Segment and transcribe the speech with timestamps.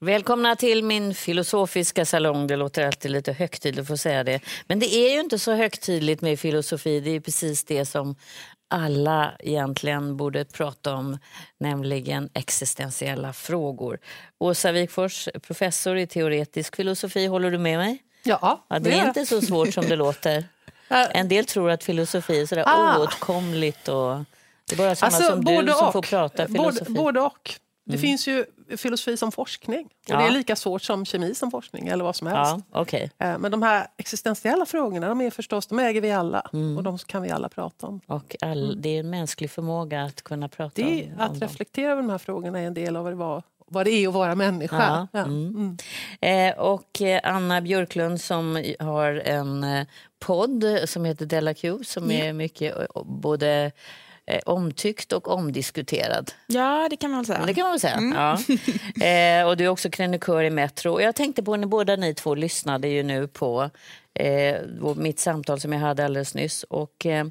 [0.00, 2.46] Välkomna till min filosofiska salong.
[2.46, 4.40] Det låter alltid lite högtidligt att få säga det.
[4.66, 7.00] Men det är ju inte så högtidligt med filosofi.
[7.00, 8.16] Det är precis det som
[8.70, 11.18] alla egentligen borde prata om,
[11.60, 13.98] nämligen existentiella frågor.
[14.38, 18.02] Åsa Wikfors, professor i teoretisk filosofi, håller du med mig?
[18.22, 20.44] Ja, Ja, det är inte så svårt som det låter.
[20.88, 22.98] En del tror att filosofi är sådär Ah.
[22.98, 24.16] oåtkomligt och
[24.68, 25.92] det är bara sådana Alltså, som du som och.
[25.92, 26.84] får prata filosofi.
[26.84, 27.54] Både, både och.
[27.84, 28.44] Det finns ju
[28.76, 29.84] filosofi som forskning.
[29.86, 30.16] Och Ja.
[30.18, 32.64] Det är lika svårt som kemi som forskning eller vad som helst.
[32.72, 33.10] Ja, okej.
[33.18, 36.42] Eh, Men de här existentiella frågorna, de är förstås, de äger vi alla.
[36.52, 36.76] Mm.
[36.76, 38.00] Och de kan vi alla prata om.
[38.06, 41.40] Och all, det är en mänsklig förmåga att kunna prata Det, om, om att dem.
[41.40, 44.08] reflektera över de här frågorna är en del av vad det, var, vad det är
[44.08, 44.76] att vara människa.
[45.12, 45.24] Ja, Ja.
[45.24, 45.76] mm.
[46.20, 49.86] Eh, och eh, Anna Björklund som har en eh,
[50.18, 52.74] podd som heter Della Q som är mycket
[53.04, 53.72] både
[54.28, 56.32] eh, omtyckt och omdiskuterad.
[56.46, 57.46] Ja, det kan man väl säga.
[57.46, 58.00] Det kan man säga.
[58.14, 58.38] Ja.
[59.04, 60.92] Eh, och du är också krönikör i Metro.
[60.92, 63.70] Och jag tänkte på när båda ni två lyssnade ju nu på
[64.14, 64.56] eh,
[64.96, 66.62] mitt samtal som jag hade alldeles nyss.
[66.62, 67.26] Och, eh,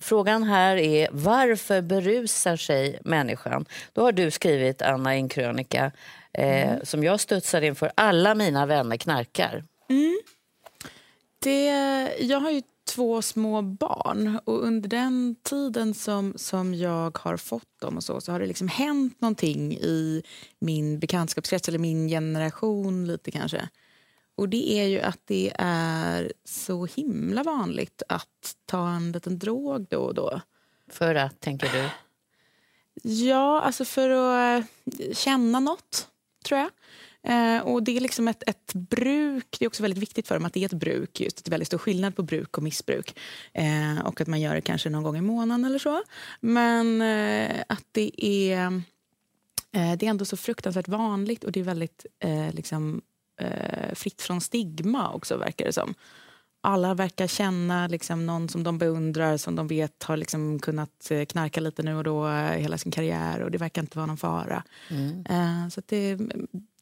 [0.00, 3.64] frågan här är varför berusar sig människan?
[3.92, 5.92] Då har du skrivit, Anna, i en krönika
[6.32, 7.92] eh, som jag studsar inför.
[7.94, 9.64] Alla mina vänner knarkar.
[11.42, 11.66] Det,
[12.20, 17.80] jag har ju två små barn och under den tiden som, som jag har fått
[17.80, 20.22] dem och så, så har det liksom hänt någonting i
[20.58, 23.68] min bekantskapskrets eller min generation lite kanske.
[24.34, 29.86] Och det är ju att det är så himla vanligt att ta en liten drog
[29.90, 30.40] då och då.
[30.90, 31.88] För att, tänker du?
[33.10, 34.64] Ja, alltså för att
[34.98, 36.08] eh, känna något,
[36.44, 36.70] tror jag.
[37.26, 40.44] Eh, och det är liksom ett, ett bruk, det är också väldigt viktigt för dem
[40.44, 41.20] att det är ett bruk.
[41.20, 43.18] Just att det är väldigt stor skillnad på bruk och missbruk.
[43.52, 46.02] Eh, och att man gör det kanske någon gång i månaden eller så.
[46.40, 48.66] Men eh, att det är,
[49.72, 53.02] eh, det är ändå så fruktansvärt vanligt och det är väldigt eh, liksom,
[53.40, 55.94] eh, fritt från stigma också verkar det som.
[56.60, 61.60] Alla verkar känna liksom, någon som de beundrar, som de vet har liksom, kunnat knarka
[61.60, 64.62] lite nu och då hela sin karriär och det verkar inte vara någon fara.
[65.28, 66.18] Eh, så det,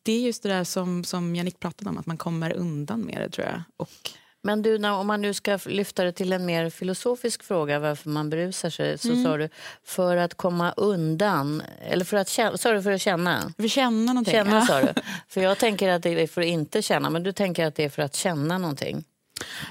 [0.07, 3.21] det är just det där som, som Jannik pratade om, att man kommer undan med
[3.21, 3.63] det tror jag.
[3.77, 3.91] Och,
[4.43, 8.11] Men du, när, om man nu ska lyfta det till en mer filosofisk fråga varför
[8.11, 9.49] man berusar sig så sa du
[9.85, 13.53] för att komma undan, eller för att känna, sa du för att känna?
[13.57, 14.33] för känna någonting.
[14.33, 14.67] Känna Ja.
[14.67, 14.89] sa du.
[15.29, 17.85] För jag tänker att det är för att inte känna, men du tänker att det
[17.85, 19.05] är för att känna någonting.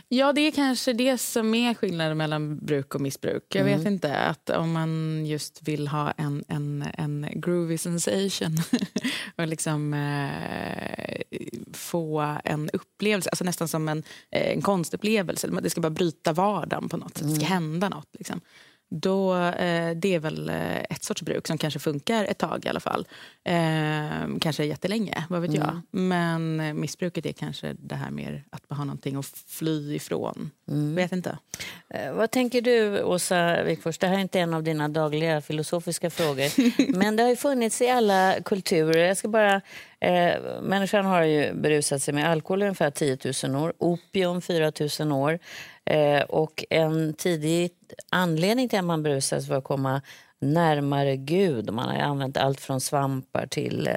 [0.08, 3.44] Ja, det är kanske det som är skillnaden mellan bruk och missbruk.
[3.56, 3.94] Jag vet Mm.
[3.94, 8.58] inte, att om man just vill ha en, en, en groovy sensation
[9.36, 11.40] och liksom eh,
[11.74, 15.48] få en upplevelse, alltså nästan som en, eh, en konstupplevelse.
[15.64, 18.10] Det ska bara bryta vardagen på något sätt, det ska hända något.
[18.18, 18.42] Liksom.
[18.90, 22.70] Då, eh, det är väl eh, ett sorts bruk som kanske funkar ett tag i
[22.70, 23.08] alla fall.
[23.44, 25.82] Eh, kanske jättelänge, vad vet jag.
[25.92, 30.52] Men missbruket är kanske det här mer att man har någonting att fly ifrån.
[30.96, 31.38] Vet inte.
[31.90, 33.98] Eh, vad tänker du, Åsa Wikfors?
[33.98, 36.50] Det här är inte en av dina dagliga filosofiska frågor.
[36.98, 39.08] men det har ju funnits i alla kulturer.
[39.08, 39.62] Jag ska bara,
[40.00, 44.72] eh, människan har ju berusat sig med alkohol i ungefär 10 000 år, opium 4
[45.00, 45.40] 000 år.
[45.86, 47.72] Eh, och en tidig
[48.10, 50.02] anledning till att man berusas var att komma
[50.40, 51.74] närmare Gud.
[51.74, 53.96] Man har använt allt från svampar till eh,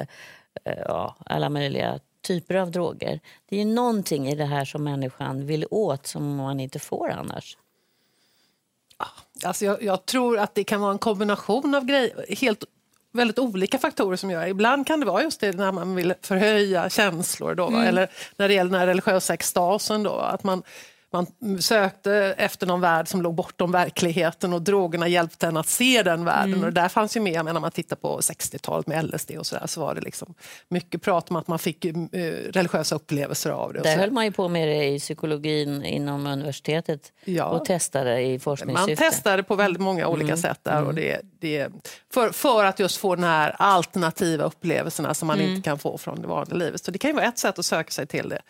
[0.63, 3.19] eh, ja, alla möjliga typer av droger.
[3.49, 7.09] Det är ju någonting i det här som människan vill åt som man inte får
[7.09, 7.57] annars.
[9.43, 12.63] Alltså jag, jag tror att det kan vara en kombination av grejer, helt
[13.11, 16.89] väldigt olika faktorer som gör Ibland kan det vara just det när man vill förhöja
[16.89, 17.85] känslor då, va?
[17.85, 20.63] eller när det gäller den religiösa extasen då, att man
[21.11, 21.25] man
[21.61, 26.25] sökte efter någon värld som låg bortom verkligheten och drogerna hjälpte en att se den
[26.25, 26.59] världen.
[26.59, 29.55] Och det där fanns ju med, när man tittar på 60-talet med LSD och så
[29.55, 30.33] där, så var det liksom
[30.69, 31.93] mycket prat om att man fick eh,
[32.51, 33.79] religiösa upplevelser av det.
[33.81, 37.45] Där höll man ju på med det i psykologin inom universitetet Ja.
[37.45, 38.95] och testade i Man forskningssyfte.
[39.05, 40.83] testade på väldigt många olika sätt där.
[40.83, 41.67] Och det, det,
[42.13, 46.21] för, för att just få de här alternativa upplevelserna som man inte kan få från
[46.21, 46.85] det vanliga livet.
[46.85, 48.41] Så det kan ju vara ett sätt att söka sig till det.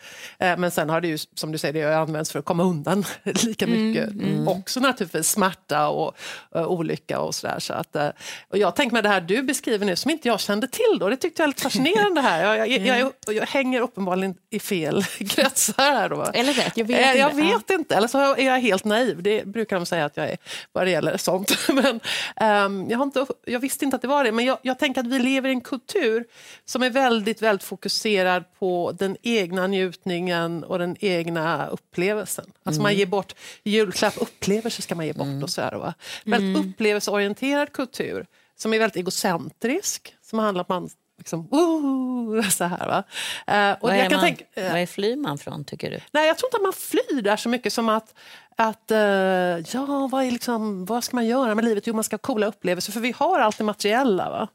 [0.46, 2.62] Eh, Men sen har det ju, som du säger, det har använts för att komma
[2.62, 4.08] undan lika mycket.
[4.46, 6.16] Också naturligtvis smärta och
[6.56, 7.58] uh, olycka och sådär.
[7.58, 8.08] Så att, uh,
[8.48, 11.08] och jag tänker med det här du beskriver nu som inte jag kände till då,
[11.08, 12.56] det tyckte jag var lite fascinerande här.
[12.56, 16.22] Jag, jag, jag, jag, jag hänger uppenbarligen i fel kretsar här då.
[16.34, 17.18] Eller rätt, jag vet Eh, inte.
[17.18, 19.22] Jag vet inte, eller så är jag helt naiv.
[19.22, 20.38] Det brukar de säga att jag är
[20.72, 21.68] vad det gäller sånt.
[21.68, 22.00] Men,
[22.36, 25.00] ehm, jag, har inte, jag visste inte att det var det, men jag, jag tänker
[25.00, 26.24] att vi lever i en kultur
[26.64, 32.39] som är väldigt, väldigt fokuserad på den egna njutningen och den egna upplevelsen.
[32.62, 33.34] Alltså man ger bort
[33.64, 35.72] julklapp, upplevelser ska man ge bort och sådär.
[35.72, 35.94] Va?
[36.24, 38.26] Väldigt upplevelseorienterad kultur
[38.56, 42.86] som är väldigt egocentrisk, som handlar om att man liksom, "Woho!" så här.
[42.86, 43.04] Va?
[43.46, 45.90] Eh, och Vad jag är, kan man, tänka, eh, vad är flyr man från, tycker
[45.90, 46.00] du?
[46.12, 48.14] Nej, jag tror inte att man flyr där så mycket som att,
[48.56, 51.86] att eh, ja, vad, är liksom, vad ska man göra med livet?
[51.86, 54.30] Jo, man ska ha coola upplevelser, för vi har allt det materiella.
[54.30, 54.48] Va?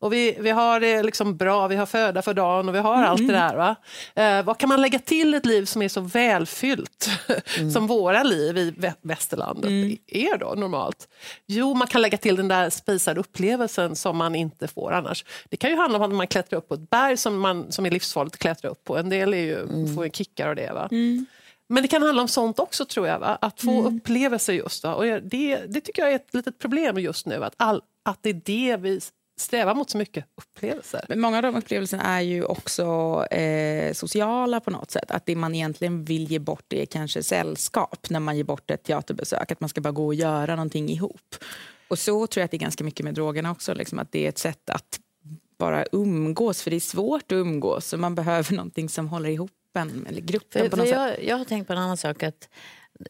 [0.00, 3.02] Och vi, vi har det liksom bra, vi har föda för dagen och vi har
[3.02, 3.56] allt det där.
[3.56, 3.76] Va?
[4.14, 7.08] Eh, vad kan man lägga till ett liv som är så välfyllt
[7.72, 9.70] som våra liv i vä- västerlandet
[10.06, 11.08] är då normalt?
[11.46, 15.24] Jo, man kan lägga till den där spisade upplevelsen som man inte får annars.
[15.48, 17.86] Det kan ju handla om att man klättrar upp på ett berg som, man, som
[17.86, 18.96] är livsfarligt att klättra upp på.
[18.96, 20.72] En del är ju, får ju kickar och det.
[20.72, 20.88] Va?
[21.68, 23.38] Men det kan handla om sånt också tror jag, va?
[23.40, 24.84] att få upplevelser just.
[24.84, 24.94] Va?
[24.94, 28.30] Och det, det tycker jag är ett litet problem just nu, att, all, att det
[28.30, 29.00] är det vi
[29.40, 31.04] strävar mot så mycket upplevelser.
[31.08, 32.84] Men många av de upplevelserna är ju också
[33.30, 35.10] eh, sociala på något sätt.
[35.10, 38.82] Att det man egentligen vill ge bort är kanske sällskap när man ger bort ett
[38.82, 39.52] teaterbesök.
[39.52, 41.34] Att man ska bara gå och göra någonting ihop.
[41.88, 43.74] Och så tror jag att det är ganska mycket med drogerna också.
[43.74, 45.00] Liksom att det är ett sätt att
[45.58, 47.92] bara umgås, för det är svårt att umgås.
[47.92, 51.18] Och man behöver någonting som håller ihop en, eller gruppen För, på för något sätt.
[51.18, 52.22] jag, jag har tänkt på en annan sak.
[52.22, 52.48] att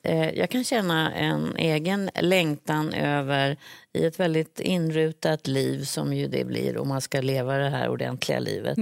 [0.02, 3.56] eh, Jag kan känna en egen längtan över,
[3.92, 7.88] i ett väldigt inrutat liv som ju det blir om man ska leva det här
[7.88, 8.78] ordentliga livet,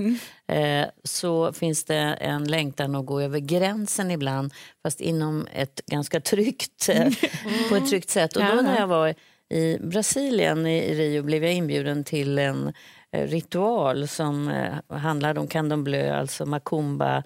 [0.47, 4.53] eh, så finns det en längtan att gå över gränsen ibland,
[4.83, 7.09] fast inom ett ganska tryggt, eh,
[7.69, 8.37] på ett tryggt sätt.
[8.37, 9.15] Och då när jag var
[9.51, 12.73] i Brasilien, i Rio, blev jag inbjuden till en
[13.13, 17.23] eh, ritual som eh, handlade om candomblé, alltså macumba.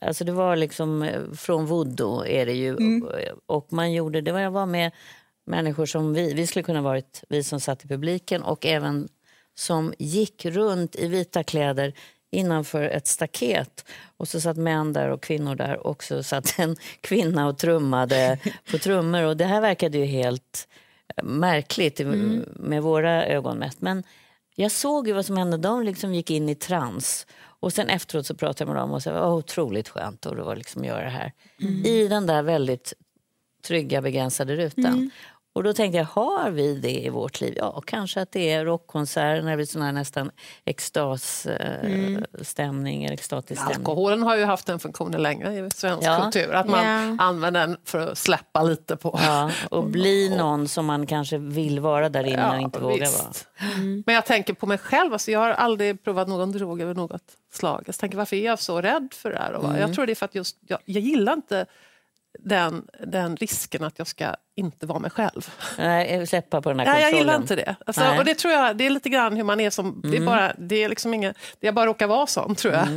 [0.00, 2.76] Alltså det var liksom eh, från voodoo är det ju.
[3.46, 4.92] Och man gjorde, det var jag var med
[5.46, 9.08] människor som vi, vi skulle kunna varit vi som satt i publiken och även
[9.54, 11.92] som gick runt i vita kläder
[12.30, 13.84] innanför ett staket.
[14.16, 18.38] Och så satt män där och kvinnor där och så satt en kvinna och trummade
[18.70, 19.22] på trummor.
[19.22, 20.68] Och det här verkade ju helt
[21.16, 22.04] eh, märkligt i-
[22.54, 23.80] med våra ögon mätt.
[23.80, 24.02] Men
[24.54, 25.56] jag såg ju vad som hände.
[25.56, 27.26] De liksom gick in i trans.
[27.60, 30.42] Och sen efteråt så pratade jag med dem och sa var otroligt skönt att det
[30.42, 31.32] var liksom göra det här.
[31.84, 32.92] I den där väldigt
[33.66, 35.10] trygga begränsade rutan.
[35.56, 37.54] Och då tänkte jag, har vi det i vårt liv?
[37.56, 40.30] Ja, kanske att det är rockkonserter när det blir sån här nästan
[40.64, 43.78] extasstämning, eh, eller extatisk stämning.
[43.86, 46.20] Alkoholen har ju haft den funktionen länge i svensk Ja.
[46.22, 46.52] kultur.
[46.54, 47.16] Att man Ja.
[47.24, 49.18] använder den för att släppa lite på...
[49.22, 53.32] Ja, och bli någon som man kanske vill vara där inne och inte vågar vara.
[54.06, 57.22] Men jag tänker på mig själv, alltså jag har aldrig provat någon drog över något
[57.52, 57.82] slag.
[57.86, 59.52] Jag tänker, varför är jag så rädd för det här?
[59.52, 59.80] Och Mm.
[59.80, 61.66] Jag tror det är för att just, jag, jag gillar inte
[62.38, 65.48] den, den risken att jag ska inte vara mig själv.
[65.78, 67.26] Nej, släppa på den här Nej, jag kontrollen.
[67.26, 67.76] gillar inte det.
[67.86, 70.00] Alltså, och det tror jag, det är lite grann hur man är som...
[70.04, 72.88] Det är bara, det är liksom inget, det jag bara råkar vara sån, tror jag.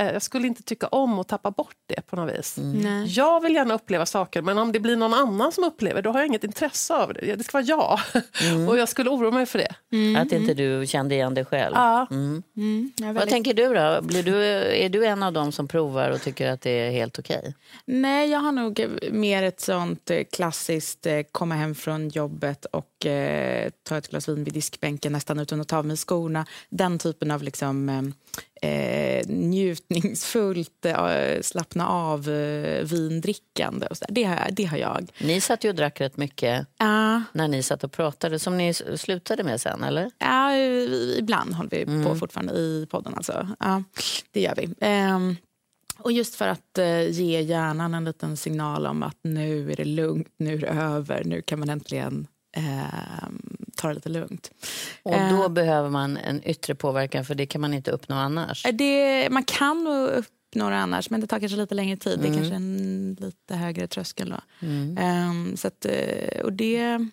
[0.00, 2.56] Eh, Jag skulle inte tycka om att tappa bort det på något vis.
[2.58, 3.06] Nej.
[3.06, 6.18] Jag vill gärna uppleva saker, men om det blir någon annan som upplever då har
[6.18, 7.36] jag inget intresse av det.
[7.36, 7.98] Det ska vara jag.
[8.68, 9.74] och jag skulle oroa mig för det.
[10.20, 11.72] Att inte du kände igen dig själv.
[11.76, 12.06] Ja.
[12.10, 13.98] Mm, är Vad väldigt- tänker du då?
[14.02, 14.44] Blir du?
[14.84, 17.54] Är du en av dem som provar och tycker att det är helt okej?
[17.84, 20.22] Nej, jag har nog mer ett sånt eh,
[21.02, 25.38] klassiskt eh, komma hem från jobbet och eh, ta ett glas vin vid diskbänken nästan
[25.38, 26.46] utan att ta av mig skorna.
[26.70, 32.86] Den typen av liksom, eh, eh, njutningsfullt eh, slappna av eh.
[34.08, 35.10] Det, har, det har jag.
[35.20, 38.74] Ni satt ju och drack rätt mycket Ja, när ni satt och pratade, som ni
[38.74, 40.10] slutade med sen, eller?
[40.18, 43.14] ja, i- ibland håller vi på fortfarande i podden.
[43.14, 43.48] Alltså.
[43.60, 43.82] Ja,
[44.32, 44.68] det gör vi.
[44.80, 45.36] Ehm,
[46.04, 49.84] och just för att eh, ge hjärnan en liten signal om att nu är det
[49.84, 54.50] lugnt, nu är det över, nu kan man äntligen ehm, ta det lite lugnt.
[55.02, 55.36] Och Eh.
[55.40, 58.66] då behöver man en yttre påverkan, för det kan man inte uppnå annars.
[58.66, 62.18] Eh, Det, man kan uppnå det annars, men det tar kanske lite längre tid.
[62.22, 64.30] Det är kanske en lite högre tröskel.
[64.30, 64.66] Då.
[64.98, 67.08] Ehm, så att, eh, och det,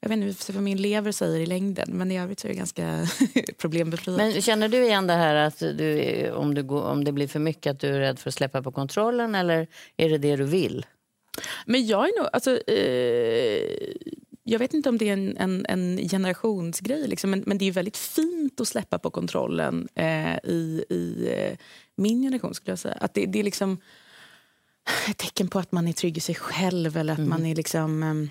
[0.00, 2.58] jag vet inte vad min lever säger i längden, men i övrigt så är det
[2.58, 3.06] ganska.
[4.16, 7.38] Men känner du igen det här att du, om, du går, om det blir för
[7.38, 9.66] mycket, att du är rädd för att släppa på kontrollen, eller
[9.96, 10.86] är det det du vill?
[11.66, 12.28] Men jag är nog...
[12.32, 13.94] Alltså, eh,
[14.44, 17.72] jag vet inte om det är en, en, en generationsgrej, liksom, men, men det är
[17.72, 21.58] väldigt fint att släppa på kontrollen eh, i, i eh,
[21.96, 22.54] min generation.
[22.54, 22.96] skulle jag säga.
[23.00, 23.80] Att det, det är liksom...
[25.08, 28.02] ett tecken på att man är trygg i sig själv eller att man är liksom
[28.02, 28.30] ehm,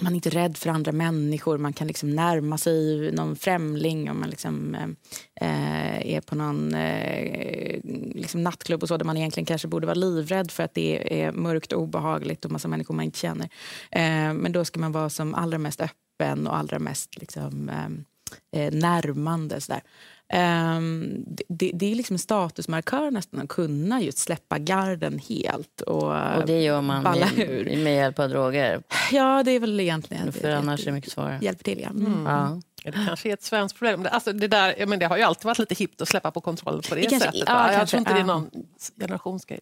[0.00, 1.58] man är inte rädd för andra människor.
[1.58, 4.88] Man kan liksom närma sig någon främling om man liksom, eh,
[5.40, 7.80] eh, är på någon eh,
[8.14, 11.32] liksom nattklubb och så där man egentligen kanske borde vara livrädd för att det är
[11.32, 13.48] mörkt och obehagligt och massa människor man inte känner.
[13.90, 18.62] Eh, men då ska man vara som allra mest öppen och allra mest liksom, eh,
[18.62, 19.60] eh närmande.
[19.60, 19.82] Så där.
[20.32, 25.80] Um, det, det, är liksom en statusmarkör nästan att kunna just släppa garden helt.
[25.80, 28.82] Och, och det gör man med, med hjälp av droger?
[29.12, 30.32] Ja, det är väl egentligen...
[30.32, 31.38] För annars är det mycket svårare.
[31.42, 31.90] Hjälper till, ja.
[31.90, 32.26] Mm.
[32.26, 32.60] ja.
[32.84, 34.08] Det kanske är ett svenskt problem.
[34.10, 36.82] Alltså det, där, men det har ju alltid varit lite hippt att släppa på kontroll
[36.88, 37.44] på det, det kanske, sättet.
[37.46, 38.14] Ja, jag kanske, tror inte ja.
[38.14, 38.50] det är någon
[39.00, 39.60] generationsgrej.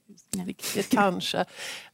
[0.90, 1.44] kanske.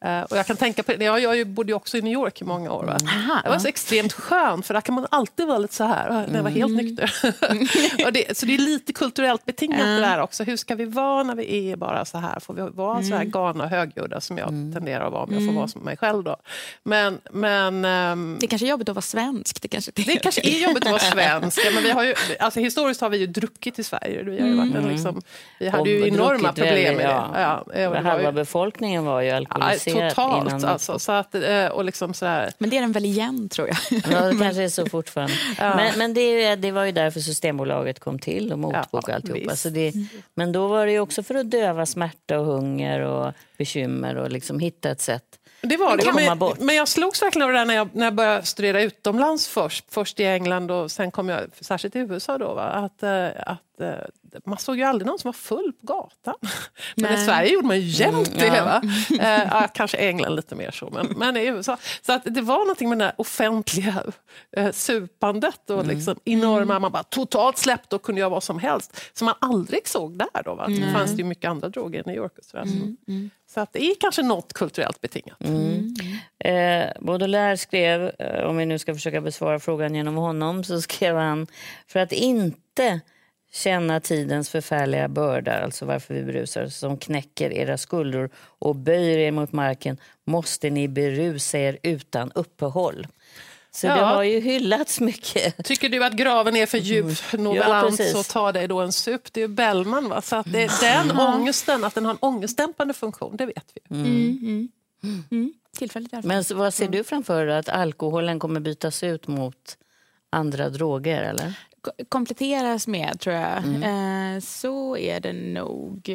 [0.05, 1.05] Uh, och jag kan tänka på det.
[1.05, 2.85] Jag, jag bodde ju också i New York i många år.
[2.85, 2.97] Va?
[3.05, 6.27] Aha, det var så extremt skönt för där kan man alltid vara lite så här.
[6.29, 6.87] När jag var helt Mm.
[6.87, 8.11] nykter.
[8.11, 10.45] det, så det är lite kulturellt betingat det där också.
[10.45, 12.41] Hur ska vi vara när vi är bara så här?
[12.41, 13.31] Får vi vara så här Mm.
[13.31, 16.25] galna och högljudda som jag tenderar att vara om jag får vara som mig själv
[16.25, 16.37] då?
[16.83, 19.63] Men, men ehm, Det kanske är jobbigt att vara svensk.
[19.63, 21.16] Det kanske, det kanske är jobbigt att vara svensk.
[21.23, 24.23] Ja, men vi har ju, alltså, historiskt har vi ju druckit i Sverige.
[24.23, 25.23] Vi, har ju varit en, liksom,
[25.59, 27.11] vi hade ju enorma druckit problem med det.
[27.11, 27.31] ja.
[27.35, 30.65] Ja, det var Halva ju, befolkningen var ju ja, alkoholiserad totalt innan.
[30.65, 30.99] alltså.
[30.99, 33.77] Så att, eh, och liksom så här, Men det är den väl igen, tror jag.
[34.11, 35.35] Ja, det kanske är så fortfarande.
[35.59, 39.51] Men, men det, det var ju därför Systembolaget kom till och motbok och Ja, alltihopa.
[39.51, 39.63] visst.
[39.63, 39.93] Så det,
[40.35, 44.31] men då var det ju också för att döva smärta och hunger och bekymmer och
[44.31, 45.23] liksom hitta ett sätt.
[45.63, 46.37] Det var det.
[46.37, 49.49] Men, men jag slogs verkligen av det där när jag, när jag började studera utomlands
[49.49, 49.85] först.
[49.89, 52.39] Först i England och sen kom jag särskilt i USA.
[52.39, 52.63] Då, va?
[52.63, 56.35] Att, eh, att, eh, man såg ju aldrig någon som var full på gatan.
[56.97, 57.25] Men i Nej.
[57.27, 58.57] Sverige gjorde man ju jämt Mm, det.
[58.57, 58.65] ja.
[58.65, 58.83] Va?
[59.63, 61.77] Eh, kanske England lite mer så, men, men i USA.
[62.03, 64.03] Så att det var någonting med det offentliga
[64.57, 65.97] eh, supandet och Mm.
[65.97, 69.01] liksom enorma, man bara totalt släppte och kunde göra vad som helst.
[69.13, 70.55] Som man aldrig såg där då.
[70.55, 70.67] Va?
[70.69, 72.33] Det fanns ju mycket andra droger i New York.
[72.39, 72.63] Och sådär.
[72.63, 75.45] Mm, så att det är kanske något kulturellt betingat.
[75.45, 75.95] Mm.
[76.39, 81.17] Eh, Baudelaire skrev, eh, om vi nu ska försöka besvara frågan genom honom, så skrev
[81.17, 81.47] han
[81.87, 83.01] för att inte
[83.53, 89.31] känna tidens förfärliga börda, alltså varför vi berusar som knäcker era skuldror och böjer er
[89.31, 93.07] mot marken, måste ni berusa er utan uppehåll.
[93.77, 94.05] Så det Ja.
[94.05, 95.65] har ju hyllats mycket.
[95.65, 98.13] Tycker du att graven är för djup, novellant, precis.
[98.13, 99.33] så ta dig då en sup.
[99.33, 100.09] Det är ju Bellman.
[100.09, 100.23] Va?
[100.23, 103.97] Så att det, den ångesten, att den har en ångestdämpande funktion, det vet vi.
[105.31, 105.53] Mm.
[105.79, 106.29] Tillfälligt i alla fall.
[106.29, 107.59] Men så vad ser du framför dig?
[107.59, 109.77] Att alkoholen kommer bytas ut mot
[110.31, 111.23] andra droger?
[111.23, 111.53] eller?
[111.87, 113.63] Ko- kompletteras med, tror jag.
[113.83, 116.09] Eh, så är det nog.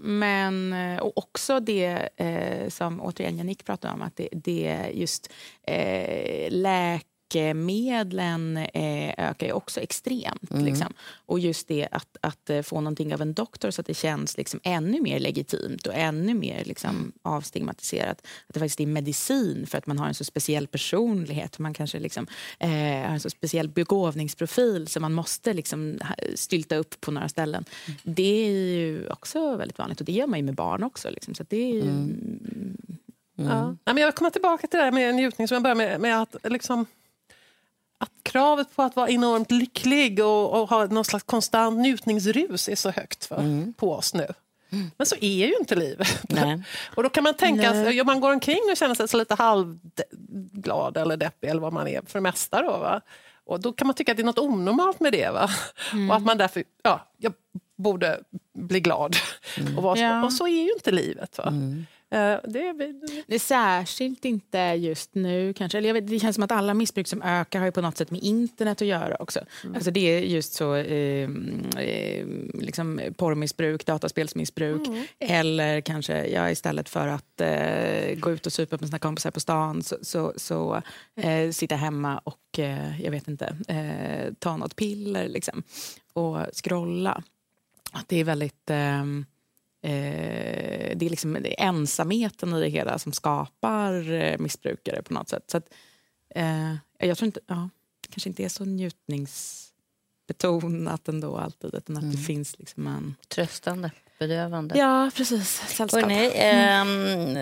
[0.00, 4.88] Men eh, och också det eh, som återigen Janik pratade om, att det, det är
[4.90, 5.32] just
[5.66, 6.50] eh,
[7.34, 10.50] läkemedlen eh, ökar ju också extremt.
[10.50, 10.92] Liksom.
[11.26, 14.36] Och just det att, att eh, få någonting av en doktor så att det känns
[14.36, 18.18] liksom ännu mer legitimt och ännu mer liksom, avstigmatiserat.
[18.46, 21.58] Att det faktiskt är medicin för att man har en så speciell personlighet.
[21.58, 22.26] Man kanske liksom,
[22.58, 25.98] eh, har en så speciell begåvningsprofil så man måste liksom,
[26.34, 27.64] stylta upp på några ställen.
[28.02, 31.10] Det är ju också väldigt vanligt och det gör man ju med barn också.
[31.10, 31.34] Liksom.
[31.34, 32.16] Så att det är ju,
[33.38, 33.66] Ja.
[33.66, 36.22] Nej, men jag kommer tillbaka till det där med njutning som jag började med, med
[36.22, 36.86] att liksom
[37.98, 42.76] att kravet på att vara enormt lycklig och, och ha någon slags konstant njutningsrus är
[42.76, 44.26] så högt för, på oss nu.
[44.96, 46.22] Men så är ju inte livet.
[46.28, 46.62] Nej.
[46.94, 49.34] Och då kan man tänka att ja, man går omkring och känner sig så lite
[49.34, 52.62] halvglad eller deppig eller vad man är för det mesta.
[52.62, 53.00] Då, va?
[53.44, 55.30] Och då kan man tycka att det är något onormalt med det.
[55.30, 55.50] Va?
[56.10, 57.32] Och att man därför, ja, jag
[57.76, 58.20] borde
[58.54, 59.16] bli glad.
[59.76, 60.24] Och, vara så, Ja.
[60.24, 61.38] och så är ju inte livet.
[61.38, 61.52] Va?
[62.10, 62.72] Eh, det,
[63.26, 65.78] Det är särskilt inte just nu kanske.
[65.78, 67.96] Eller jag vet, det känns som att alla missbruk som ökar har ju på något
[67.96, 69.40] sätt med internet att göra också.
[69.74, 71.28] Alltså det är just så eh,
[72.54, 78.88] liksom porrmissbruk, dataspelsmissbruk eller kanske ja, istället för att eh, gå ut och supa med
[78.88, 80.82] sina kompisar på stan så, så, så
[81.16, 85.62] eh, sitta hemma och eh, jag vet inte, eh, ta något piller liksom,
[86.12, 87.22] och scrolla.
[87.92, 88.70] Att det är väldigt...
[89.86, 95.14] Eh, det är liksom det är ensamheten i det hela som skapar eh, missbrukare på
[95.14, 95.50] något sätt.
[95.50, 95.74] Så att,
[96.34, 97.68] eh, jag tror inte, ja,
[98.00, 103.14] det kanske inte är så njutningsbetonat ändå alltid, utan att det finns liksom en...
[103.28, 104.78] Tröstande, bedövande.
[104.78, 105.62] Ja, precis.
[105.68, 106.02] Sällskap.
[106.02, 107.34] Hörrni, ehm,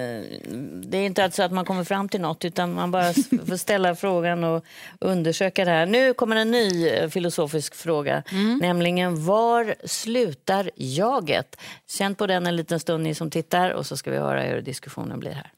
[0.90, 3.12] det är inte alltså att man kommer fram till något utan man bara
[3.48, 4.64] får ställa frågan och
[4.98, 5.86] undersöka det här.
[5.86, 8.22] Nu kommer en ny eh, filosofisk fråga,
[8.60, 11.56] nämligen var slutar jaget?
[11.88, 14.62] Känn på den en liten stund ni som tittar och så ska vi höra hur
[14.62, 15.50] diskussionen blir här.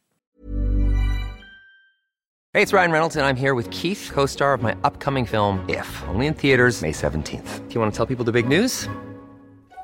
[2.57, 5.59] Hey, it's Ryan Reynolds, and I'm here with Keith, co star of my upcoming film,
[5.69, 7.69] If, only in theaters, May 17th.
[7.69, 8.89] Do you want to tell people the big news?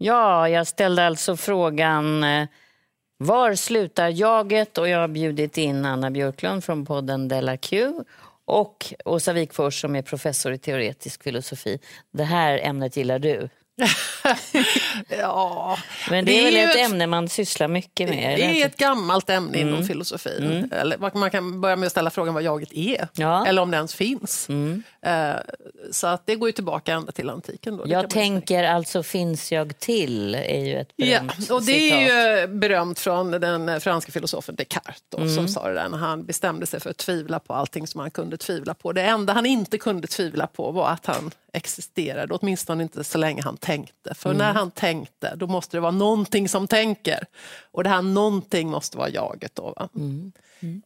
[0.00, 2.48] Ja, jag ställde alltså frågan eh,
[3.18, 4.78] var slutar jaget?
[4.78, 7.92] Och jag har bjudit in Anna Björklund från podden Della Q
[8.44, 11.78] och Åsa Wikfors som är professor i teoretisk filosofi.
[12.10, 13.48] Det här ämnet gillar du?
[15.08, 15.78] ja,
[16.10, 18.38] Men det, är väl ju ett ämne man sysslar mycket med?
[18.38, 20.70] Det är ett gammalt ämne inom filosofin.
[20.72, 23.46] Eller, man- kan börja med att ställa frågan vad jaget är, Ja.
[23.46, 24.48] eller om det ens finns.
[25.02, 25.34] Eh,
[25.90, 27.76] så att det går ju tillbaka ända till antiken.
[27.76, 27.84] Då.
[27.84, 32.00] Det Jag tänker alltså finns jag till är ju ett Ja, berömt och det är
[32.00, 32.50] citat.
[32.50, 35.34] ju berömt från den franska filosofen Descartes då, Mm.
[35.34, 38.10] som sa det där när han bestämde sig för att tvivla på allting som han
[38.10, 38.92] kunde tvivla på.
[38.92, 43.42] Det enda han inte kunde tvivla på var att han existerade, åtminstone inte så länge
[43.42, 44.14] han tänkte.
[44.14, 44.38] För Mm.
[44.38, 47.24] när han tänkte, då måste det vara någonting som tänker.
[47.70, 49.54] Och det här någonting måste vara jaget.
[49.54, 49.88] Då, va?
[49.96, 50.32] Mm.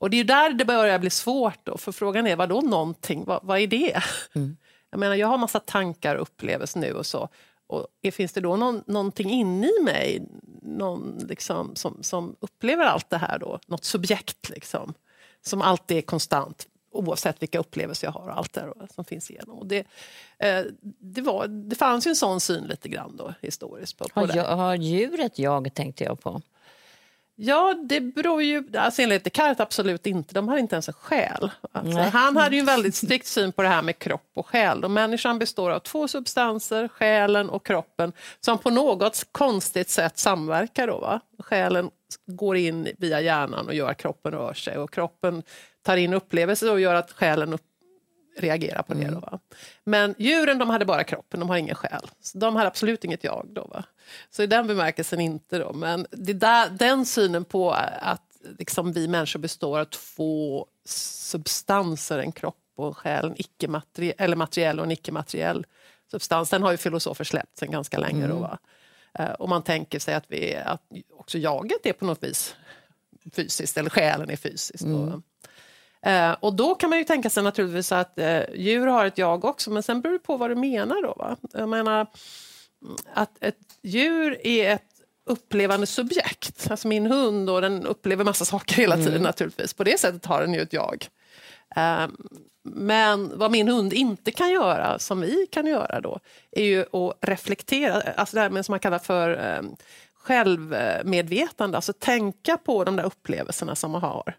[0.00, 1.58] Och det är där det börjar bli svårt.
[1.64, 3.24] Då, för frågan är, vad då någonting?
[3.26, 4.02] Vad, vad är det?
[4.34, 4.56] Mm.
[4.90, 7.28] Jag menar, jag har massa tankar och upplevelser nu och så.
[7.66, 10.28] Och finns det då någon, någonting inne i mig
[10.62, 13.58] någon liksom, som, som upplever allt det här då?
[13.66, 14.94] Något subjekt liksom,
[15.44, 19.58] som alltid är konstant oavsett vilka upplevelser jag har och allt det som finns igenom.
[19.58, 19.86] Och det,
[20.38, 20.64] eh,
[20.98, 23.98] det, var, det fanns ju en sån syn lite grann då historiskt.
[23.98, 26.42] På, på Har, jag, har djuret jag tänkte jag på?
[27.34, 28.64] Ja, det beror ju...
[28.76, 30.34] Alltså enligt Descartes absolut inte.
[30.34, 31.50] De hade inte ens en själ.
[31.72, 34.84] Alltså, han hade ju en väldigt strikt syn på det här med kropp och själ.
[34.84, 40.86] Och människan består av två substanser, själen och kroppen, som på något konstigt sätt samverkar.
[40.86, 41.20] Då, va?
[41.38, 41.90] Själen
[42.26, 44.78] går in via hjärnan och gör att kroppen rör sig.
[44.78, 45.42] Och kroppen
[45.82, 47.62] tar in upplevelser och gör att själen upp,
[48.38, 49.10] reagerar på det.
[49.10, 49.38] Då, va?
[49.84, 52.10] Men djuren de hade bara kroppen, de har ingen själ.
[52.20, 53.46] Så de hade absolut inget jag.
[53.50, 53.84] Då, va?
[54.30, 55.58] Så i den bemärkelsen inte.
[55.58, 55.72] Då.
[55.72, 58.22] Men det där, den synen på att
[58.58, 64.36] liksom, vi människor består av två substanser, en kropp och en själ, en icke-materiell, eller
[64.36, 65.66] materiell och en icke-materiell
[66.10, 68.26] substans, den har ju filosofer släppt sedan ganska länge.
[68.26, 68.58] Då, va?
[69.18, 70.82] Eh, Och man tänker sig att, vi, att
[71.18, 72.56] också jaget är på något vis
[73.32, 74.84] fysiskt, eller själen är fysisk.
[74.84, 75.22] Då.
[76.06, 79.44] Eh, och då kan man ju tänka sig naturligtvis att eh, djur har ett jag
[79.44, 81.02] också, men sen beror det på vad du menar.
[81.02, 81.36] Då, va?
[81.52, 82.06] Jag menar
[82.82, 84.82] mm, att ett djur är ett
[85.26, 86.70] upplevande subjekt.
[86.70, 89.74] Alltså min hund, och den upplever massa saker hela tiden naturligtvis.
[89.74, 91.06] På det sättet har den ju ett jag.
[91.76, 92.06] Eh,
[92.64, 96.18] men vad min hund inte kan göra, som vi kan göra då,
[96.50, 99.62] är ju att reflektera, alltså det här med som man kallar för eh,
[100.14, 104.34] självmedvetande, alltså tänka på de där upplevelserna som man har.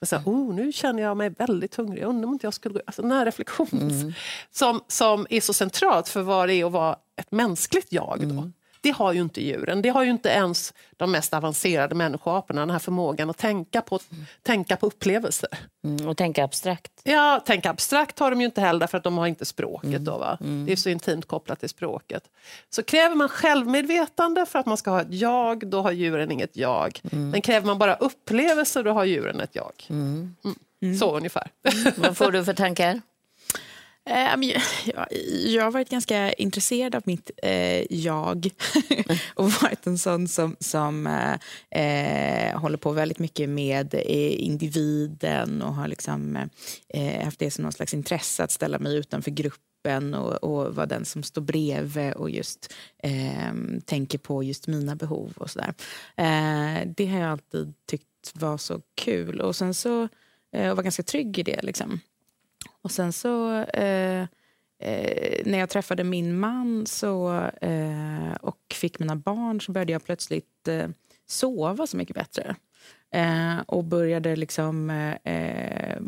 [0.00, 2.72] Och så här, oh, nu känner jag mig väldigt hungrig, undrar om inte jag skulle
[2.72, 2.80] gå...
[2.86, 4.14] Alltså den här reflektionen
[4.50, 8.28] som, som är så centralt för vad det är att vara ett mänskligt jag.
[8.28, 8.50] Då.
[8.80, 9.82] Det har ju inte djuren.
[9.82, 13.98] Det har ju inte ens de mest avancerade människoaporna, den här förmågan att tänka på,
[14.42, 15.48] tänka på upplevelser.
[15.84, 16.92] Mm, och tänka abstrakt.
[17.02, 20.04] Ja, tänka abstrakt har de ju inte heller för att de har inte språket.
[20.04, 20.38] Då, va?
[20.66, 22.22] Det är så intimt kopplat till språket.
[22.70, 26.56] Så kräver man självmedvetande för att man ska ha ett jag, då har djuren inget
[26.56, 27.00] jag.
[27.02, 29.72] Men kräver man bara upplevelser, då har djuren ett jag.
[29.88, 30.36] Mm.
[30.98, 31.50] Så ungefär.
[31.96, 33.00] Vad får du för tankar?
[34.08, 34.62] Eh, men jag,
[35.46, 38.50] jag, har varit ganska intresserad av mitt eh, jag
[39.34, 41.34] och varit en sån som, som eh,
[41.80, 46.36] eh, håller på väldigt mycket med eh, individen och har liksom,
[46.88, 50.86] eh, haft det som någon slags intresse att ställa mig utanför gruppen och, och vara
[50.86, 53.52] den som står bredvid och just eh,
[53.84, 55.74] tänker på just mina behov och sådär.
[56.16, 60.08] Eh, det har jag alltid tyckt var så kul och sen så
[60.56, 62.00] eh, och var ganska trygg i det liksom.
[62.82, 64.22] Och sen så eh,
[64.82, 70.04] eh, när jag träffade min man så, eh, och fick mina barn så började jag
[70.04, 70.88] plötsligt eh,
[71.26, 72.56] sova så mycket bättre.
[73.14, 76.00] Eh, och började liksom eh, eh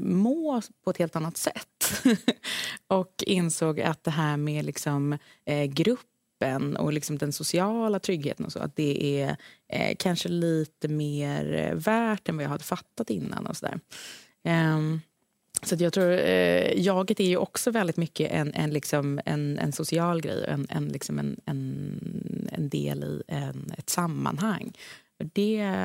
[0.00, 2.02] må på ett helt annat sätt.
[2.86, 6.06] och insåg att det här med liksom, eh, grupp
[6.40, 9.36] gruppen och liksom den sociala tryggheten och så, att det är
[9.68, 13.46] eh, kanske lite mer eh, värt än vad jag hade fattat innan.
[13.46, 13.74] och så där.
[13.74, 13.80] Um,
[14.44, 15.00] ehm,
[15.62, 19.72] så jag tror eh, jaget är ju också väldigt mycket en, en, liksom, en, en
[19.72, 24.72] social grej, en, en, liksom en, en, en del i en, ett sammanhang.
[25.18, 25.76] Det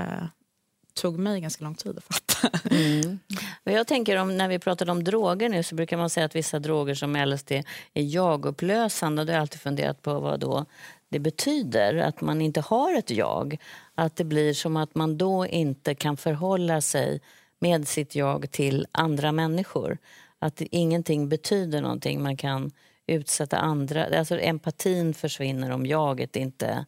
[0.95, 2.69] tog mig ganska lång tid att fatta.
[2.69, 3.19] Mm.
[3.63, 6.59] Jag tänker om, när vi pratade om droger nu så brukar man säga att vissa
[6.59, 9.21] droger som LSD är jagupplösande.
[9.21, 10.65] Och det har jag alltid funderat på vad då
[11.09, 13.57] det betyder, att man inte har ett jag.
[13.95, 17.21] Att det blir som att man då inte kan förhålla sig
[17.59, 19.97] med sitt jag till andra människor.
[20.39, 22.23] Att ingenting betyder någonting.
[22.23, 22.71] Man kan
[23.07, 24.17] utsätta andra...
[24.17, 26.85] Alltså empatin försvinner om jaget inte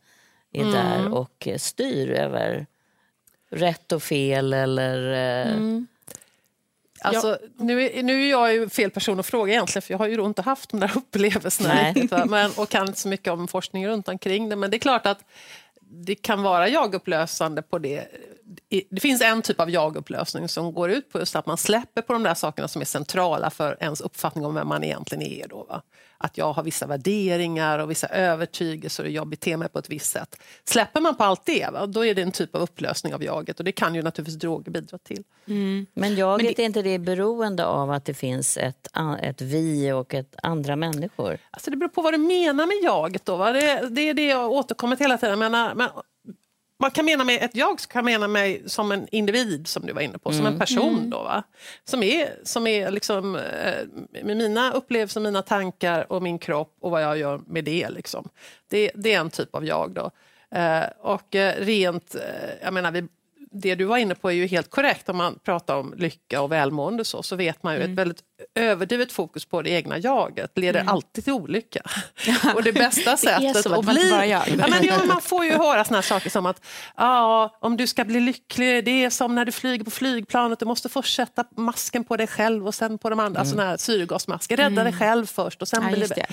[0.51, 0.73] är mm.
[0.73, 2.65] där och styr över
[3.49, 5.11] rätt och fel eller...
[5.13, 5.87] Eh, mm.
[7.01, 10.07] Alltså, nu, är, nu är jag ju fel person att fråga egentligen för jag har
[10.07, 13.87] ju inte haft de där upplevelserna riktigt, men, och kan inte så mycket om forskning
[13.87, 14.55] runt omkring det.
[14.55, 15.25] Men det är klart att
[15.81, 18.07] det kan vara jagupplösande på det.
[18.89, 22.13] Det finns en typ av jagupplösning som går ut på just att man släpper på
[22.13, 25.47] de där sakerna som är centrala för ens uppfattning om vem man egentligen är.
[25.47, 25.81] Då, va?
[26.17, 30.11] Att jag har vissa värderingar och vissa övertygelser och jag beter mig på ett visst
[30.11, 30.41] sätt.
[30.63, 31.85] Släpper man på allt det, va?
[31.85, 34.71] då är det en typ av upplösning av jaget och det kan ju naturligtvis droger
[34.71, 35.23] bidra till.
[35.47, 35.85] Mm.
[35.93, 36.61] Men jaget, Men det...
[36.61, 38.87] är inte det beroende av att det finns ett,
[39.21, 41.37] ett vi och ett andra människor?
[41.51, 43.25] Alltså det beror på vad du menar med jaget.
[43.25, 43.51] Då, va?
[43.51, 45.39] Det, det är det jag återkommer till hela tiden.
[45.39, 45.89] Men, men
[46.79, 50.01] man kan mena med ett jag kan mena mig som en individ som du var
[50.01, 50.37] inne på, mm.
[50.37, 50.59] som en mm.
[50.59, 51.09] person mm.
[51.09, 51.43] då va?
[51.83, 53.85] Som är, som är liksom eh,
[54.23, 58.29] med mina upplevelser, mina tankar och min kropp och vad jag gör med det liksom.
[58.67, 60.11] Det, det är en typ av jag då.
[60.57, 62.15] Eh, och eh, rent,
[62.61, 63.07] jag menar vi
[63.61, 65.09] det du var inne på är ju helt korrekt.
[65.09, 67.91] Om man pratar om lycka och välmående så, så vet man ju mm.
[67.91, 68.19] ett väldigt
[68.55, 70.93] överdrivet fokus på det egna jaget leder mm.
[70.93, 71.81] alltid till olycka.
[72.55, 74.09] och det bästa det sättet att bli...
[74.29, 76.65] Ja, men, ja, man får ju höra såna saker som att
[76.97, 80.65] ja, om du ska bli lycklig, det är som när du flyger på flygplanet, du
[80.65, 83.51] måste först sätta masken på dig själv och sen på de andra, mm.
[83.51, 84.57] såna här syrgasmasker.
[84.57, 84.83] Rädda mm.
[84.83, 86.25] dig själv först och sen ja, blir det...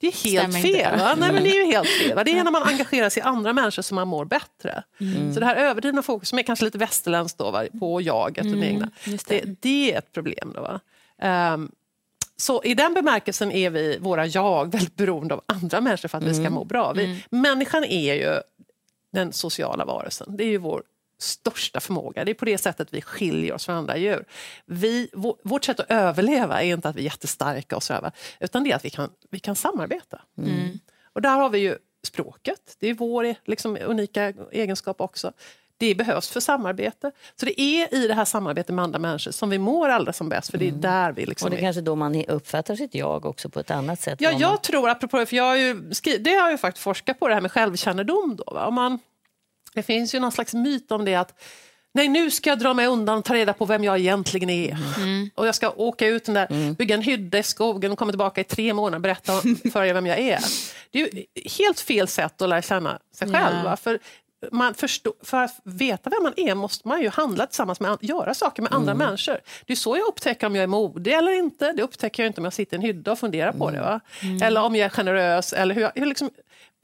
[0.00, 0.98] Det är helt Stämmer fel.
[0.98, 1.14] Va?
[1.18, 2.14] Nej, men det är ju helt fel.
[2.14, 2.24] Va?
[2.24, 4.82] Det är när man engagerar sig i andra människor som man mår bättre.
[5.00, 5.34] Mm.
[5.34, 7.64] Så det här överdrivna fokus, som är kanske lite västerländskt då, va?
[7.80, 8.54] på jaget mm.
[8.54, 8.90] och det egna,
[9.28, 9.44] det.
[9.60, 10.52] Det, är ett problem.
[10.54, 10.80] Då, va?
[11.54, 11.72] Um,
[12.36, 16.24] så i den bemärkelsen är vi, våra jag, väldigt beroende av andra människor för att
[16.24, 16.32] mm.
[16.32, 16.52] vi ska mm.
[16.52, 16.92] må bra.
[16.92, 17.18] Vi, mm.
[17.30, 18.40] Människan är ju
[19.12, 20.36] den sociala varelsen.
[20.36, 20.82] Det är ju vår
[21.18, 22.24] största förmåga.
[22.24, 24.24] Det är på det sättet vi skiljer oss från andra djur.
[24.66, 25.10] Vi,
[25.42, 28.76] vårt sätt att överleva är inte att vi är jättestarka och så utan det är
[28.76, 30.20] att vi kan, vi kan samarbeta.
[30.38, 30.78] Mm.
[31.12, 32.76] Och där har vi ju språket.
[32.78, 35.32] Det är vår liksom, unika egenskap också.
[35.78, 37.12] Det behövs för samarbete.
[37.36, 40.28] Så det är i det här samarbetet med andra människor som vi mår allra som
[40.28, 40.50] bäst.
[40.50, 40.80] För det är mm.
[40.80, 43.70] där vi liksom Och det är kanske då man uppfattar sitt jag också på ett
[43.70, 44.20] annat sätt.
[44.20, 44.58] Ja, jag man...
[44.58, 45.74] tror, apropå för jag har ju
[46.18, 48.36] det har jag faktiskt forskat på, det här med självkännedom.
[48.36, 48.66] Då, va?
[48.66, 48.98] Om man,
[49.78, 51.40] det finns ju någon slags myt om det att
[51.92, 54.76] Nej, nu ska jag dra mig undan och ta reda på vem jag egentligen är.
[54.96, 55.30] Mm.
[55.34, 56.74] Och jag ska åka ut den där, mm.
[56.74, 59.32] bygga en hydda i skogen och komma tillbaka i tre månader och berätta
[59.72, 60.38] för er vem jag är.
[60.90, 61.08] Det är
[61.58, 63.56] helt fel sätt att lära känna sig själv.
[63.64, 63.76] Ja.
[63.76, 63.98] För
[64.52, 68.34] man förstå, för att veta vem man är måste man ju handla tillsammans med göra
[68.34, 69.06] saker med andra mm.
[69.06, 69.38] människor.
[69.66, 71.72] Det är så jag upptäcker om jag är modig eller inte.
[71.72, 73.80] Det upptäcker jag inte om jag sitter i en hydda och funderar på det.
[73.80, 74.00] Va?
[74.22, 74.42] Mm.
[74.42, 75.52] Eller om jag är generös.
[75.52, 76.30] Eller hur jag, hur liksom,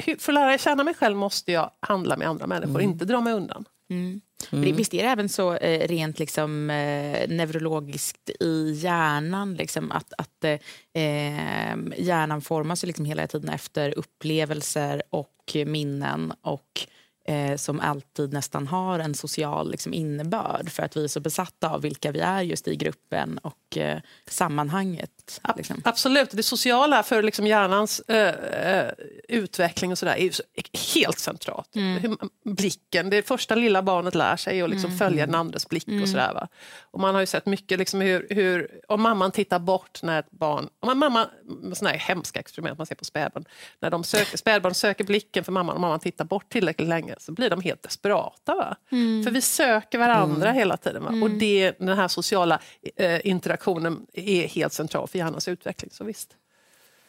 [0.02, 2.90] för att lära känna mig själv måste jag handla med andra människor, mm.
[2.90, 3.64] inte dra mig undan.
[3.90, 4.20] Mm.
[4.52, 4.76] Mm.
[4.76, 10.44] Visst är det även så eh, rent liksom, eh, neurologiskt i hjärnan liksom, att, att
[10.44, 16.86] eh, hjärnan formas liksom hela tiden efter upplevelser och minnen och
[17.24, 21.70] eh, som alltid nästan har en social liksom, innebörd för att vi är så besatta
[21.70, 25.40] av vilka vi är just i gruppen och eh, sammanhanget.
[25.56, 25.82] Liksom.
[25.84, 28.90] Absolut, det sociala för liksom, hjärnans äh,
[29.28, 30.30] utveckling och sådär är
[30.94, 31.76] helt centralt.
[31.76, 32.18] Mm.
[32.44, 34.98] Blicken, det första lilla barnet lär sig att liksom, mm.
[34.98, 35.88] följa den andres blick.
[35.88, 36.02] Mm.
[36.02, 36.34] och sådär.
[36.34, 36.48] Va?
[36.80, 40.30] Och Man har ju sett mycket liksom, hur, hur, om mamman tittar bort när ett
[40.30, 40.68] barn...
[40.80, 41.26] Om mamma,
[41.72, 43.44] såna här hemska experiment man ser på spädbarn.
[43.80, 47.32] När de söker, spädbarn söker blicken för mamman och mamman tittar bort tillräckligt länge så
[47.32, 48.54] blir de helt desperata.
[48.54, 48.76] Va?
[48.90, 49.24] Mm.
[49.24, 50.58] För vi söker varandra mm.
[50.58, 51.02] hela tiden.
[51.02, 51.08] Va?
[51.08, 51.38] Och mm.
[51.38, 52.60] det, den här sociala
[52.96, 55.90] eh, interaktionen är helt central för hjärnans utveckling.
[55.90, 56.36] Så visst.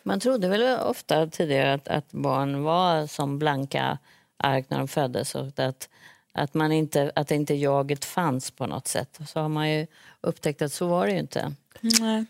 [0.04, 3.98] Man trodde väl ofta tidigare att, att barn var som blanka
[4.38, 5.90] ark när de föddes och att,
[6.34, 9.20] att, man inte, att inte jaget fanns på något sätt.
[9.28, 9.88] Så har man ju
[10.22, 11.54] upptäckt att så var det ju inte.
[11.82, 12.26] Nej.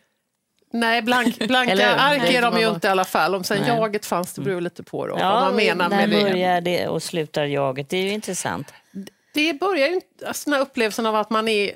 [0.76, 3.36] Nej, blank, blanka ark är de ju inte i alla fall.
[3.36, 3.68] Om sen Nej.
[3.68, 6.18] jaget fanns, det beror lite på då, ja, vad man menar med det.
[6.18, 7.90] När börjar det och slutar jaget?
[7.90, 8.74] Det är ju intressant.
[9.34, 11.76] Det börjar ju, alltså den här upplevelsen av att man är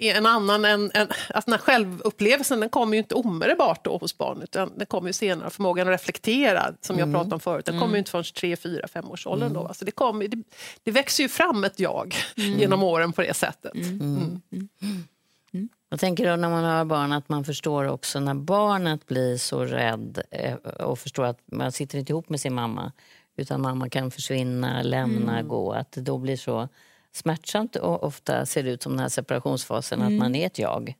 [0.00, 4.18] en annan än, än att den här självupplevelsen den kommer ju inte omedelbart då hos
[4.18, 5.50] barnet utan den kommer ju senare.
[5.50, 8.88] Förmågan att reflektera som jag pratade om förut, den kommer ju inte förrän 3, 4,
[8.88, 9.66] 5 års åldern då.
[9.66, 10.42] Alltså det, kommer, det,
[10.82, 13.74] det växer ju fram ett jag genom åren på det sättet.
[13.74, 14.40] Mm.
[15.90, 19.64] Jag tänker då när man har barn att man förstår också när barnet blir så
[19.64, 22.92] rädd eh, och förstår att man sitter inte ihop med sin mamma
[23.36, 25.72] utan mamma kan försvinna, lämna, gå.
[25.72, 26.68] Att det då blir så
[27.12, 30.94] smärtsamt och ofta ser det ut som den här separationsfasen att man är ett jag.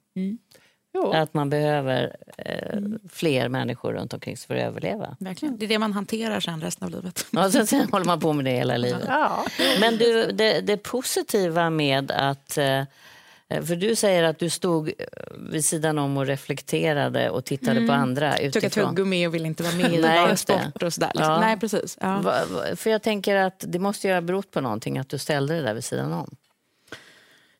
[0.94, 1.12] Jo.
[1.12, 5.16] Att man behöver eh, fler människor runt omkring sig för att överleva.
[5.20, 5.58] Verkligen.
[5.58, 7.26] Det är det man hanterar sen resten av livet.
[7.30, 9.04] Ja, så sen håller man på med det hela livet.
[9.06, 9.44] Ja.
[9.80, 12.58] Men du, det, det positiva med att...
[12.58, 12.82] eh,
[13.48, 14.94] För du säger att du stod eh,
[15.50, 18.88] vid sidan om och reflekterade och tittade på andra Tog ett utifrån.
[18.88, 21.10] tuggummi och vill inte vara med i Nej, sport och sådär.
[21.14, 21.32] Liksom.
[21.32, 21.40] Ja.
[21.40, 21.98] Nej, precis.
[22.00, 22.20] Ja.
[22.20, 25.18] Va, va, för jag tänker att det måste ju ha berott på någonting att du
[25.18, 26.36] ställde det där vid sidan om.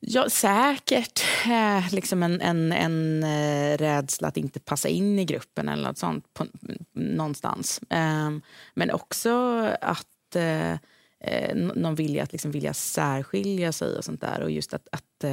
[0.00, 1.24] Ja, säkert.
[1.46, 5.98] Eh, liksom en, en, en eh, rädsla att inte passa in i gruppen eller något
[5.98, 6.46] sånt på,
[6.92, 7.80] någonstans.
[7.90, 8.30] Eh,
[8.74, 10.72] men också att eh,
[11.20, 14.40] eh, någon vilja att liksom vilja särskilja sig och sånt där.
[14.40, 15.24] Och just att, att,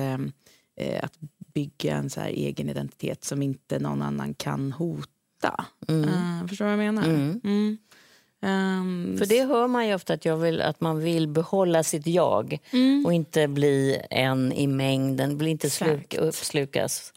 [0.76, 1.14] eh, att
[1.54, 5.66] bygga en så här egen identitet som inte någon annan kan hota.
[5.88, 7.04] Eh, förstår du vad jag menar?
[7.04, 7.78] Mm.
[8.42, 12.08] Ehm, För det hör man ju ofta att, jag vill, att man vill behålla sitt
[12.08, 12.60] jag
[13.06, 17.14] och inte bli en i mängden, bli inte sluk, uppslukas.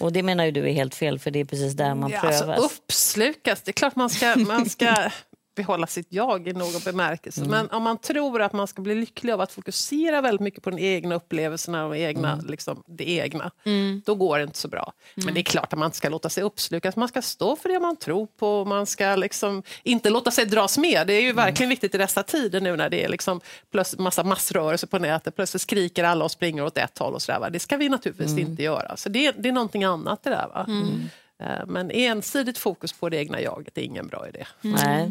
[0.00, 2.20] Och det menar ju du är helt fel för det är precis där man Ja,
[2.20, 2.42] prövas.
[2.42, 4.94] alltså, uppslukas, det är klart man ska, man ska
[5.62, 7.40] behålla sitt jag i någon bemärkelse.
[7.44, 10.70] Men om man tror att man ska bli lycklig av att fokusera väldigt mycket på
[10.70, 13.50] den egna upplevelserna och egna, liksom, det egna,
[14.04, 14.92] då går det inte så bra.
[15.14, 16.96] Men det är klart att man inte ska låta sig uppslukas.
[16.96, 18.64] Man ska stå för det man tror på.
[18.64, 21.06] Man ska liksom inte låta sig dras med.
[21.06, 23.40] Det är ju verkligen viktigt i dessa tider nu när det är liksom
[23.72, 25.36] plötsligt massa massrörelser på nätet.
[25.36, 27.14] Plötsligt skriker alla och springer åt ett håll.
[27.14, 27.50] och så där?
[27.50, 28.96] Det ska vi naturligtvis inte göra.
[28.96, 30.66] Så det, det är någonting annat det där.
[31.40, 34.46] Eh, Men ensidigt fokus på det egna jaget är ingen bra idé.
[34.60, 35.10] Nej.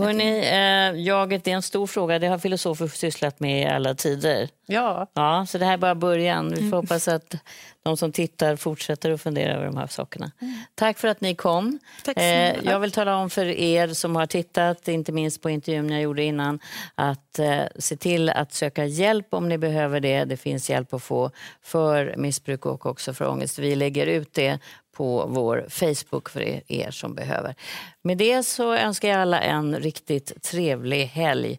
[0.00, 2.18] Hörrni, eh, jaget är en stor fråga.
[2.18, 4.48] Det har filosofer sysslat med i alla tider.
[4.72, 6.54] Ja, Ja, så det här är bara början.
[6.54, 7.34] Vi får hoppas att
[7.82, 10.32] de som tittar fortsätter att fundera över de här sakerna.
[10.74, 11.78] Tack för att ni kom.
[12.04, 15.90] Tack Eh, jag vill tala om för er som har tittat, inte minst på intervjun
[15.90, 16.60] jag gjorde innan,
[16.94, 20.24] att eh, se till att söka hjälp om ni behöver det.
[20.24, 21.30] Det finns hjälp att få
[21.62, 23.58] för missbruk och också för ångest.
[23.58, 24.58] Vi lägger ut det
[24.96, 27.54] på vår Facebook för er som behöver.
[28.02, 31.58] Med det så önskar jag alla en riktigt trevlig helg.